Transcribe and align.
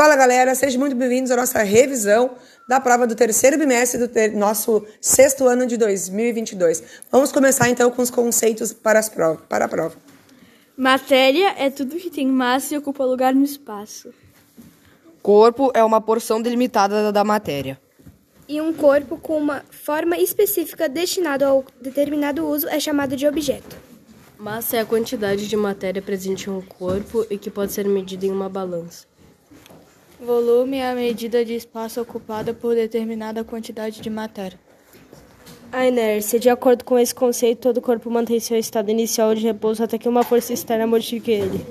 Fala 0.00 0.16
galera, 0.16 0.54
sejam 0.54 0.80
muito 0.80 0.96
bem-vindos 0.96 1.30
à 1.30 1.36
nossa 1.36 1.62
revisão 1.62 2.30
da 2.66 2.80
prova 2.80 3.06
do 3.06 3.14
terceiro 3.14 3.58
bimestre 3.58 4.00
do 4.00 4.08
ter 4.08 4.32
nosso 4.32 4.82
sexto 4.98 5.46
ano 5.46 5.66
de 5.66 5.76
2022. 5.76 6.82
Vamos 7.12 7.30
começar 7.30 7.68
então 7.68 7.90
com 7.90 8.00
os 8.00 8.08
conceitos 8.08 8.72
para, 8.72 8.98
as 8.98 9.10
prova, 9.10 9.42
para 9.46 9.66
a 9.66 9.68
prova. 9.68 9.98
Matéria 10.74 11.54
é 11.58 11.68
tudo 11.68 11.96
que 11.96 12.08
tem 12.08 12.26
massa 12.26 12.72
e 12.74 12.78
ocupa 12.78 13.04
lugar 13.04 13.34
no 13.34 13.44
espaço. 13.44 14.08
Corpo 15.20 15.70
é 15.74 15.84
uma 15.84 16.00
porção 16.00 16.40
delimitada 16.40 17.12
da 17.12 17.22
matéria. 17.22 17.78
E 18.48 18.58
um 18.58 18.72
corpo 18.72 19.18
com 19.18 19.36
uma 19.36 19.62
forma 19.70 20.16
específica 20.16 20.88
destinado 20.88 21.44
a 21.44 21.62
determinado 21.78 22.46
uso 22.46 22.66
é 22.70 22.80
chamado 22.80 23.14
de 23.14 23.28
objeto. 23.28 23.76
Massa 24.38 24.78
é 24.78 24.80
a 24.80 24.86
quantidade 24.86 25.46
de 25.46 25.56
matéria 25.58 26.00
presente 26.00 26.48
em 26.48 26.52
um 26.54 26.62
corpo 26.62 27.26
e 27.28 27.36
que 27.36 27.50
pode 27.50 27.74
ser 27.74 27.86
medida 27.86 28.24
em 28.24 28.30
uma 28.30 28.48
balança. 28.48 29.09
Volume 30.20 30.76
é 30.76 30.90
a 30.90 30.94
medida 30.94 31.42
de 31.42 31.54
espaço 31.54 31.98
ocupado 31.98 32.52
por 32.54 32.74
determinada 32.74 33.42
quantidade 33.42 34.02
de 34.02 34.10
matéria. 34.10 34.58
A 35.72 35.86
inércia. 35.86 36.38
De 36.38 36.50
acordo 36.50 36.84
com 36.84 36.98
esse 36.98 37.14
conceito, 37.14 37.60
todo 37.60 37.80
corpo 37.80 38.10
mantém 38.10 38.38
seu 38.38 38.58
estado 38.58 38.90
inicial 38.90 39.34
de 39.34 39.40
repouso 39.40 39.82
até 39.82 39.96
que 39.96 40.08
uma 40.08 40.22
força 40.22 40.52
externa 40.52 40.86
modifique 40.86 41.30
ele. 41.30 41.64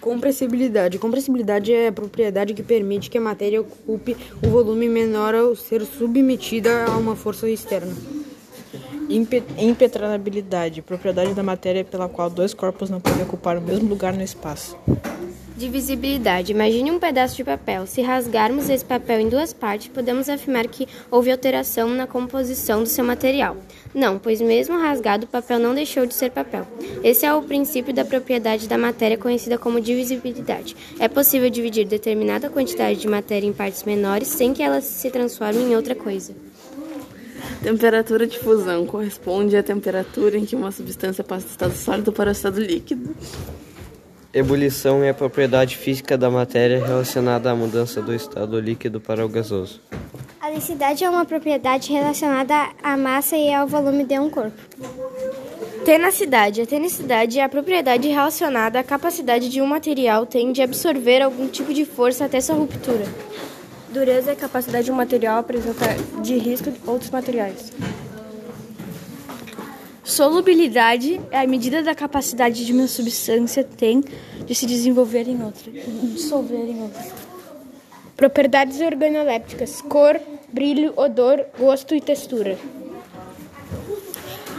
Compressibilidade. 0.00 0.98
Compressibilidade 0.98 1.74
é 1.74 1.88
a 1.88 1.92
propriedade 1.92 2.54
que 2.54 2.62
permite 2.62 3.10
que 3.10 3.18
a 3.18 3.20
matéria 3.20 3.60
ocupe 3.60 4.16
o 4.42 4.48
volume 4.48 4.88
menor 4.88 5.34
ao 5.34 5.54
ser 5.54 5.84
submetida 5.84 6.86
a 6.86 6.96
uma 6.96 7.14
força 7.14 7.50
externa. 7.50 7.92
Impetrabilidade, 9.58 10.80
propriedade 10.80 11.34
da 11.34 11.42
matéria 11.42 11.84
pela 11.84 12.08
qual 12.08 12.30
dois 12.30 12.54
corpos 12.54 12.88
não 12.88 12.98
podem 12.98 13.24
ocupar 13.24 13.58
o 13.58 13.60
mesmo 13.60 13.90
lugar 13.90 14.14
no 14.14 14.22
espaço. 14.22 14.74
Divisibilidade. 15.56 16.52
Imagine 16.52 16.90
um 16.90 16.98
pedaço 16.98 17.36
de 17.36 17.44
papel. 17.44 17.86
Se 17.86 18.00
rasgarmos 18.00 18.68
esse 18.70 18.84
papel 18.84 19.20
em 19.20 19.28
duas 19.28 19.52
partes, 19.52 19.88
podemos 19.88 20.28
afirmar 20.28 20.66
que 20.66 20.88
houve 21.10 21.30
alteração 21.30 21.88
na 21.90 22.06
composição 22.06 22.82
do 22.82 22.88
seu 22.88 23.04
material. 23.04 23.56
Não, 23.94 24.18
pois 24.18 24.40
mesmo 24.40 24.78
rasgado, 24.78 25.24
o 25.24 25.28
papel 25.28 25.58
não 25.58 25.74
deixou 25.74 26.06
de 26.06 26.14
ser 26.14 26.30
papel. 26.30 26.66
Esse 27.04 27.26
é 27.26 27.34
o 27.34 27.42
princípio 27.42 27.92
da 27.92 28.04
propriedade 28.04 28.66
da 28.66 28.78
matéria 28.78 29.18
conhecida 29.18 29.58
como 29.58 29.80
divisibilidade. 29.80 30.74
É 30.98 31.08
possível 31.08 31.50
dividir 31.50 31.86
determinada 31.86 32.48
quantidade 32.48 32.98
de 32.98 33.08
matéria 33.08 33.46
em 33.46 33.52
partes 33.52 33.84
menores 33.84 34.28
sem 34.28 34.54
que 34.54 34.62
ela 34.62 34.80
se 34.80 35.10
transforme 35.10 35.60
em 35.60 35.76
outra 35.76 35.94
coisa. 35.94 36.34
Temperatura 37.62 38.26
de 38.26 38.38
fusão 38.38 38.86
corresponde 38.86 39.56
à 39.56 39.62
temperatura 39.62 40.36
em 40.36 40.44
que 40.44 40.56
uma 40.56 40.72
substância 40.72 41.22
passa 41.22 41.46
do 41.46 41.50
estado 41.50 41.76
sólido 41.76 42.12
para 42.12 42.30
o 42.30 42.32
estado 42.32 42.60
líquido. 42.60 43.14
Ebulição 44.34 45.04
é 45.04 45.10
a 45.10 45.14
propriedade 45.14 45.76
física 45.76 46.16
da 46.16 46.30
matéria 46.30 46.82
relacionada 46.82 47.50
à 47.50 47.54
mudança 47.54 48.00
do 48.00 48.14
estado 48.14 48.58
líquido 48.58 48.98
para 48.98 49.26
o 49.26 49.28
gasoso. 49.28 49.78
A 50.40 50.48
densidade 50.48 51.04
é 51.04 51.10
uma 51.10 51.26
propriedade 51.26 51.92
relacionada 51.92 52.54
à 52.82 52.96
massa 52.96 53.36
e 53.36 53.52
ao 53.52 53.66
volume 53.66 54.04
de 54.04 54.18
um 54.18 54.30
corpo. 54.30 54.56
Tenacidade. 55.84 56.62
A 56.62 56.66
tenacidade 56.66 57.38
é 57.38 57.44
a 57.44 57.48
propriedade 57.48 58.08
relacionada 58.08 58.80
à 58.80 58.82
capacidade 58.82 59.50
de 59.50 59.60
um 59.60 59.66
material 59.66 60.24
tem 60.24 60.50
de 60.50 60.62
absorver 60.62 61.20
algum 61.20 61.46
tipo 61.46 61.74
de 61.74 61.84
força 61.84 62.24
até 62.24 62.40
sua 62.40 62.54
ruptura. 62.54 63.04
Dureza 63.90 64.30
é 64.30 64.32
a 64.32 64.36
capacidade 64.36 64.86
de 64.86 64.92
um 64.92 64.94
material 64.94 65.38
apresentar 65.40 65.94
de 66.22 66.38
risco 66.38 66.70
de 66.70 66.80
outros 66.86 67.10
materiais. 67.10 67.70
Solubilidade 70.12 71.18
é 71.30 71.40
a 71.40 71.46
medida 71.46 71.82
da 71.82 71.94
capacidade 71.94 72.66
de 72.66 72.72
uma 72.74 72.86
substância 72.86 73.64
tem 73.64 74.04
de 74.44 74.54
se 74.54 74.66
desenvolver 74.66 75.26
em 75.26 75.42
outra, 75.42 75.72
dissolver 75.72 76.68
em 76.68 76.82
outra. 76.82 77.02
Propriedades 78.14 78.78
organolépticas: 78.82 79.80
cor, 79.80 80.20
brilho, 80.52 80.92
odor, 80.96 81.46
gosto 81.58 81.94
e 81.94 82.00
textura. 82.02 82.58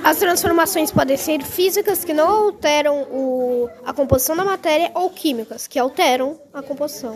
As 0.04 0.18
transformações 0.18 0.90
podem 0.90 1.18
ser 1.18 1.44
físicas, 1.44 2.04
que 2.04 2.16
não 2.16 2.28
alteram 2.28 3.04
o, 3.12 3.70
a 3.86 3.94
composição 3.94 4.36
da 4.36 4.44
matéria, 4.44 4.90
ou 4.96 5.12
químicas, 5.12 5.68
que 5.68 5.78
alteram 5.78 6.36
a 6.52 6.64
composição. 6.64 7.16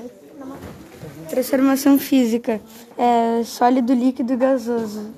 Transformação 1.28 1.98
física: 1.98 2.62
é 3.00 3.44
sólido, 3.44 3.96
líquido 3.96 4.34
e 4.34 4.38
gasoso. 4.38 5.12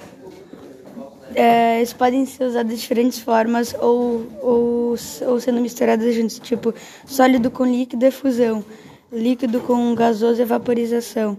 É, 1.36 1.78
eles 1.78 1.94
podem 1.94 2.26
ser 2.26 2.46
usados 2.46 2.74
de 2.74 2.80
diferentes 2.80 3.20
formas 3.20 3.74
ou, 3.80 4.26
ou, 4.42 4.96
ou 5.28 5.40
sendo 5.40 5.62
misturados 5.62 6.14
juntos, 6.14 6.40
tipo 6.40 6.74
sólido 7.06 7.52
com 7.52 7.66
líquido 7.66 8.06
é 8.06 8.12
fusão, 8.12 8.64
líquido 9.12 9.62
com 9.62 9.94
gasoso 9.96 10.42
é 10.42 10.46
vaporização. 10.46 11.38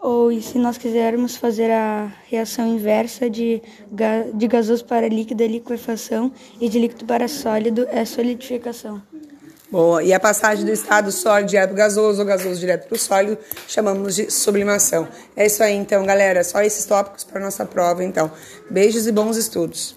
Ou 0.00 0.30
e 0.30 0.40
se 0.40 0.58
nós 0.58 0.78
quisermos 0.78 1.36
fazer 1.36 1.70
a 1.72 2.12
reação 2.28 2.66
inversa 2.68 3.28
de, 3.28 3.60
de 4.34 4.46
gasoso 4.46 4.84
para 4.84 5.08
líquido 5.08 5.42
é 5.42 5.46
liquefação 5.48 6.30
e 6.60 6.68
de 6.68 6.78
líquido 6.78 7.04
para 7.04 7.26
sólido 7.26 7.86
é 7.90 8.04
solidificação. 8.04 9.02
Boa. 9.70 10.02
E 10.02 10.14
a 10.14 10.20
passagem 10.20 10.64
do 10.64 10.72
estado 10.72 11.12
sólido 11.12 11.50
direto 11.50 11.68
para 11.68 11.74
o 11.74 11.76
gasoso 11.76 12.20
ou 12.20 12.26
gasoso 12.26 12.58
direto 12.58 12.88
para 12.88 12.96
o 12.96 12.98
sólido 12.98 13.38
chamamos 13.66 14.14
de 14.14 14.30
sublimação. 14.30 15.06
É 15.36 15.46
isso 15.46 15.62
aí, 15.62 15.74
então, 15.74 16.04
galera. 16.06 16.42
Só 16.42 16.62
esses 16.62 16.86
tópicos 16.86 17.24
para 17.24 17.40
nossa 17.40 17.66
prova, 17.66 18.02
então. 18.02 18.30
Beijos 18.70 19.06
e 19.06 19.12
bons 19.12 19.36
estudos. 19.36 19.94